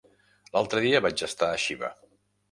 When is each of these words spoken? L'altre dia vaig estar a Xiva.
L'altre 0.55 0.81
dia 0.85 1.01
vaig 1.05 1.23
estar 1.27 1.49
a 1.49 1.59
Xiva. 1.65 1.91